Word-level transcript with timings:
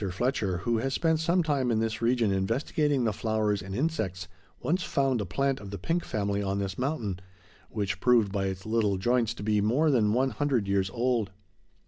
Fletcher, 0.09 0.57
who 0.65 0.79
has 0.79 0.95
spent 0.95 1.19
some 1.19 1.43
time 1.43 1.69
in 1.69 1.77
this 1.77 2.01
region 2.01 2.31
investigating 2.31 3.03
the 3.03 3.13
flowers 3.13 3.61
and 3.61 3.75
insects, 3.75 4.27
once 4.59 4.81
found 4.81 5.21
a 5.21 5.27
plant 5.27 5.59
of 5.59 5.69
the 5.69 5.77
pink 5.77 6.03
family 6.03 6.41
on 6.41 6.57
this 6.57 6.75
mountain, 6.75 7.19
which 7.69 7.99
proved 7.99 8.31
by 8.31 8.45
its 8.47 8.65
little 8.65 8.97
joints 8.97 9.35
to 9.35 9.43
be 9.43 9.61
more 9.61 9.91
than 9.91 10.11
one 10.11 10.31
hundred 10.31 10.67
years 10.67 10.89
old. 10.89 11.29